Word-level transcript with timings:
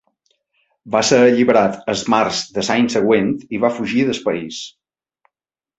Va 0.95 1.01
ser 1.09 1.19
alliberat 1.25 1.77
el 1.93 2.01
març 2.15 2.41
de 2.57 2.65
l'any 2.69 2.91
següent 2.97 3.31
i 3.59 3.63
va 3.67 3.73
fugir 3.79 4.09
del 4.11 4.25
país. 4.29 4.65